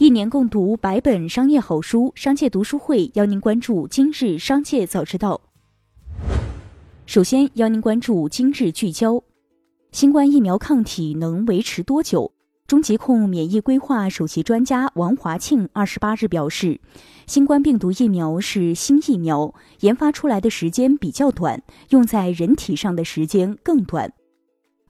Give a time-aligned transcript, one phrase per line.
[0.00, 5.40] 一年共读百本商业好书，商界读书会邀您关注今日商界早知道。
[7.04, 9.24] 首先邀您关注今日聚焦：
[9.90, 12.30] 新冠疫苗抗体能维持多久？
[12.68, 16.80] 中疾控免疫规划首席专家王华庆二十八日表示，
[17.26, 24.12] 新冠病毒疫苗是新疫苗，研发出来的时间比较短，用在人体上的时间更短。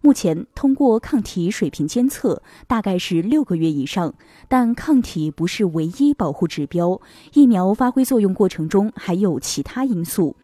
[0.01, 4.15] 目前通过抗体水平监测，大概是六个月以上，
[4.49, 7.01] 但抗体不是唯一保护指标，
[7.33, 10.37] 疫苗发挥作用过程中还有其他因素，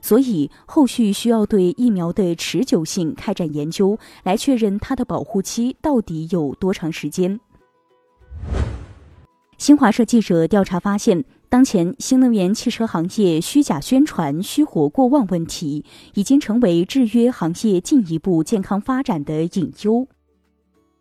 [0.00, 7.40] 所以后续需要对疫苗的持久性开展研究，来确认它的保护期到底有多长时间。
[9.64, 11.24] 新华社记者调查发现。
[11.48, 20.06] 当前新能源汽车行业虚假宣传、虚火过旺问题，已经成为制约行业进一步健康发展的隐忧。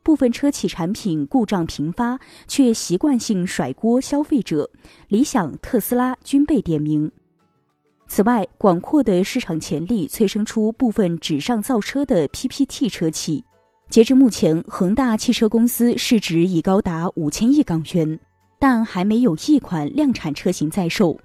[0.02, 4.70] 部分车企产品故障频发，却习惯性甩锅消费者，
[5.10, 7.12] 理想、特斯拉均被点名。
[8.08, 13.44] 此外，广阔的市场潜力催生出部分纸上造车的 PPT 车企。
[13.90, 18.18] 截至目前，恒大汽车公司市值已高达五千亿港元。
[18.64, 21.20] 但还没有一款量产车型在售。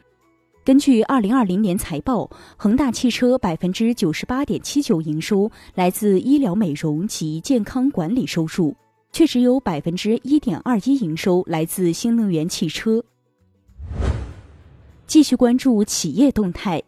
[0.64, 8.74] 根据二零二零年财报，恒大汽车百分之九十八点七九营收来自医疗美容及健康管理收入，
[9.12, 13.04] 却只有百分之一点二一营收来自新能源汽车。
[15.06, 16.82] 继续关注企业动态。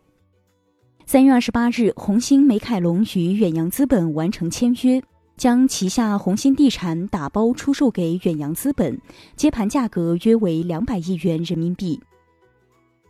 [1.07, 5.01] 三月二十八日，红星美凯龙与远洋资本完成签约。
[5.41, 9.01] 将旗下红星地产打包出售给远洋资本，
[9.37, 11.99] 接盘价格约为两百亿元人民币。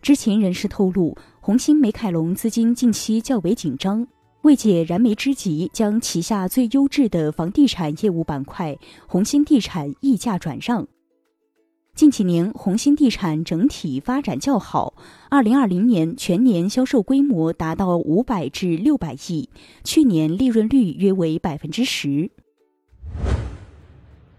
[0.00, 4.06] 知情人士透露，红星美凯龙资金近期较为紧张，
[4.42, 10.86] 为解燃眉之急，将旗下最优质的房地产业务板块红星地产溢价转让。
[12.00, 14.94] 近几年，红星地产整体发展较好。
[15.28, 19.50] 二零二零年全年销售规模达到五百至六百亿，
[19.84, 22.30] 去年利润率约为百分之十。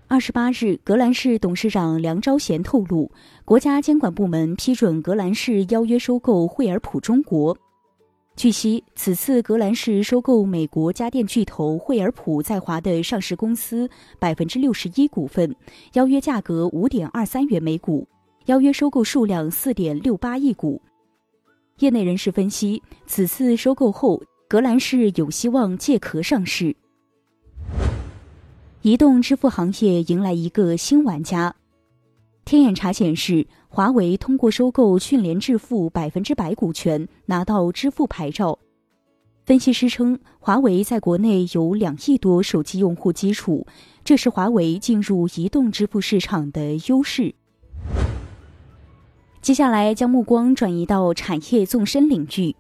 [0.08, 3.12] 二十八日，格兰仕董事长梁昭贤透露，
[3.46, 7.56] 国家监管部门批准格兰仕邀约收购惠而浦中国。
[8.42, 13.88] 据悉，此次格兰仕收购美国家电巨头惠而浦在华的上市公司
[14.18, 15.56] 百分之六十一股份，
[15.94, 18.08] 邀约价格五点二三元每股，
[18.48, 20.82] 邀约收购数量四点六八亿股。
[21.82, 26.76] 业内人士分析，此次收购后，格兰仕有希望借壳上市。
[28.82, 31.54] 移动支付行业迎来一个新玩家。
[32.52, 38.60] 天眼查显示，华为通过收购迅联支付百分之百股权，拿到支付牌照。
[39.46, 43.66] 分析师称，华为在国内有两亿多手机用户基础，
[44.04, 47.34] 这是华为进入移动支付市场的优势。
[49.42, 52.54] 接下来将目光转移到产业纵深领域。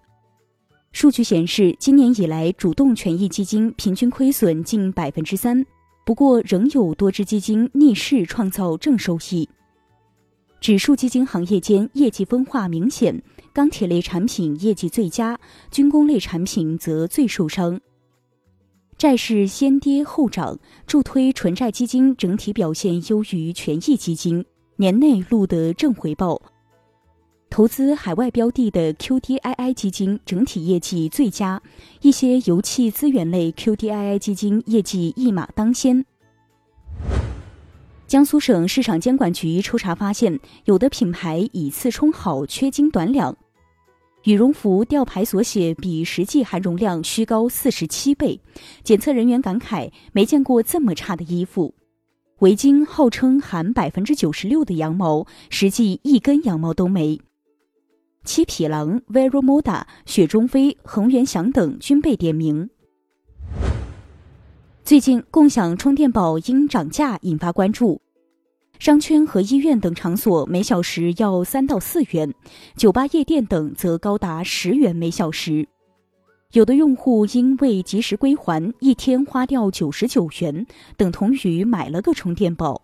[0.93, 5.65] 数据显示，今年以来，主动权益基金平均亏损近百分之三，
[6.05, 9.49] 不过仍有多只基金逆势创造正收益。
[10.61, 13.19] 指数基金行业间业绩分化明显，
[13.51, 15.39] 钢铁类产品业绩最佳，
[15.71, 17.81] 军工类产品则最受伤。
[18.95, 24.45] 债市先跌后涨，助推纯债基金整体表现优于权益基金，
[24.75, 26.39] 年内录得正回报。
[27.49, 31.59] 投资海外标的的 QDII 基金整体业绩最佳，
[32.03, 36.05] 一些油气资源类 QDII 基金业绩一马当先。
[38.11, 43.33] 江苏省市场监管局抽查发现，有的品牌以次充好缺斤短两，
[44.25, 48.37] 羽绒服吊牌所写比实际含绒量虚高四十七倍。
[48.83, 51.73] 检测人员感慨，没见过这么差的衣服。
[52.39, 57.17] 围巾号称含百分之九十六的羊毛，实际一根羊毛都没。
[58.25, 62.69] 七匹狼、Vero Moda、雪中飞、恒源祥等均被点名。
[64.83, 68.01] 最近，共享充电宝因涨价引发关注，
[68.79, 72.33] 商圈和医院等场所每小时要三到四元，
[72.75, 75.67] 酒吧、夜店等则高达十元每小时。
[76.53, 80.65] 有的用户因未及时归还，一天花掉九十九元，
[80.97, 82.81] 等同于买了个充电宝。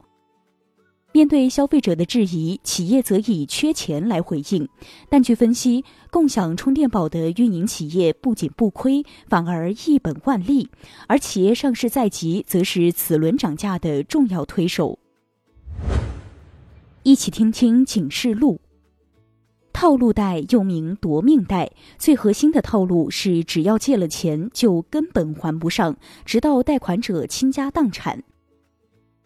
[1.14, 4.68] 面对消费者的质疑，企业则以缺钱来回应。
[5.10, 10.70] 但据分析，共享充电宝的运营企业不仅不亏，反而一本万利，
[11.08, 15.00] 而企业上市在即，则是此轮涨价的重要推手。
[17.04, 18.60] 一起听听警示录：
[19.72, 25.96] 套路贷又名夺命贷，最核心的套路是，只要借了钱，就根本还不上，
[26.26, 28.24] 直到贷款者倾家荡产。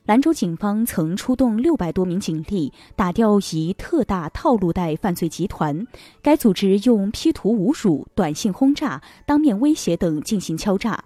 [0.05, 5.85] 兰州警方曾出动六百多名警力打掉一特大套路贷犯罪集团。
[6.23, 11.03] 该组织用 P 图侮辱、短信轰炸、当面威胁等进行敲诈，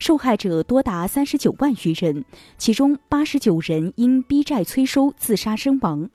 [0.00, 2.24] 受害者多达三十九万余人，
[2.58, 6.10] 其中八十九人因逼债催收自杀身亡。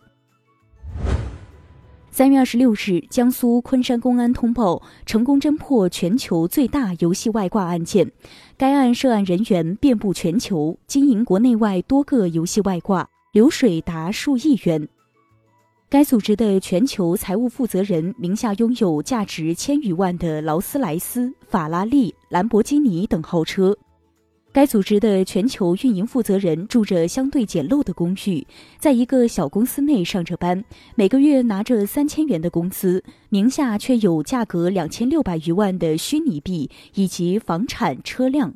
[2.15, 8.09] 三月二十六日，江苏昆山公安通报成功侦破全球最大游戏外挂案件。
[8.55, 14.87] 该案涉案人员遍布全球，经营国内外多个游戏外挂，流水达数亿元。
[15.89, 23.77] 该组织的全球财务负责人名下拥有价值千余万的劳斯莱斯、法拉利、兰博基尼等豪车。
[24.55, 28.47] 该组织的全球运营负责人住着相对简陋的公寓，
[28.79, 30.63] 在一个小公司内上着班，
[30.95, 38.53] 每个月拿着三千元的工资，名下却有价格两千六百余万的虚拟币以及房产、车辆。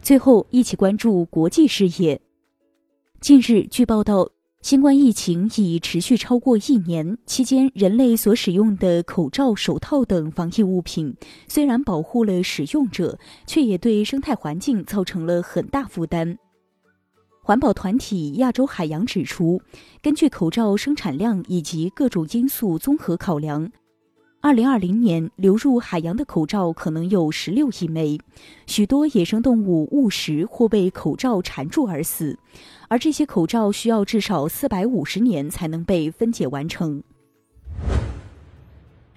[0.00, 2.20] 最后，一起关注国际事业。
[3.20, 4.37] 近日，据报道。
[4.60, 11.14] 新冠疫情已持续超过一年，期间人类所使用的口罩、手套等防疫物品，
[11.46, 16.36] 虽然保护了使用者，却也对生态环境造成了很大负担。
[17.40, 19.62] 环保团体亚洲海洋指出，
[20.02, 23.70] 根据口罩生产量以及各种因素综合考量。
[24.40, 28.20] 二零二零年流入海洋的口罩可能有十六亿枚，
[28.66, 32.38] 许多野生动物误食或被口罩缠住而死，
[32.86, 37.02] 而这些口罩需要至少四百五十年才能被分解完成。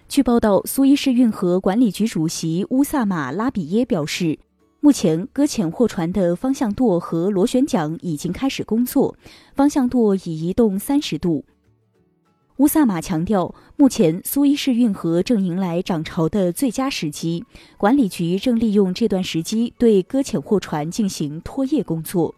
[0.09, 4.39] 据报道，苏伊士运河管理局主席乌萨马拉比耶表示，
[4.79, 9.15] 目前搁浅货船的方向舵和螺旋桨已经开始工作，
[9.53, 11.45] 方向舵已移动三十度。
[12.61, 17.43] 乌萨马强调，目前苏伊士运河正迎来涨潮的最佳时机，
[17.75, 22.35] 管理局正利用这段时机对搁浅货船进行拖曳工作。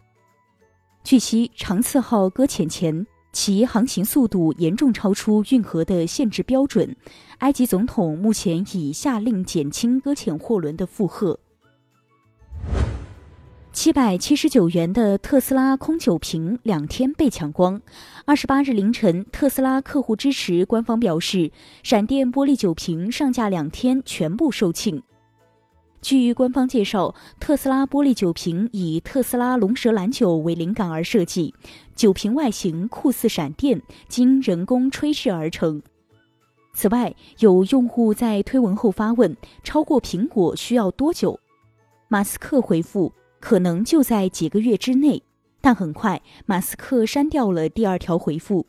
[1.02, 6.96] 据悉，长次号搁浅前，其航行速度严重超出运河的限制标准，
[7.40, 11.38] 埃及总统目前已下令减轻搁浅货轮的负荷。
[13.74, 17.82] 七百七十九元的特斯拉空酒瓶两天被抢光。
[18.24, 21.50] 二十八日凌晨，特斯拉客户支持官方表示，
[21.82, 25.02] 闪电玻璃酒瓶上架两天全部售罄。
[26.00, 31.52] 据官方介绍，特斯拉玻璃酒瓶以特斯拉龙舌兰酒为灵感而设计，
[31.96, 35.82] 酒瓶外形酷似闪电，经人工吹制而成。
[36.74, 41.40] 此外，有用户在推文后发问：超过苹果需要多久？
[42.06, 43.12] 马斯克回复。
[43.44, 45.22] 可能就在几个月之内，
[45.60, 48.64] 但很快马斯克删掉了第二条回复。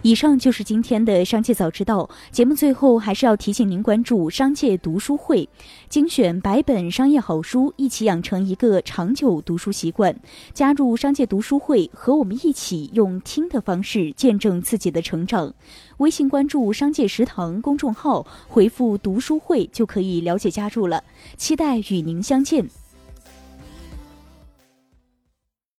[0.00, 2.54] 以上就是今天的商界早知道节目。
[2.54, 5.46] 最后还是要提醒您关注商界读书会，
[5.90, 10.18] 精选百本商业好书，一起养成一个长久读书习惯。
[10.54, 15.52] 加入商界读书会，和我们一起用听的方式见证自己的成长。
[15.98, 21.04] 微信关注商界食堂公众号，回复读书会就可以了解加入了。
[21.36, 22.66] 期待与您相见。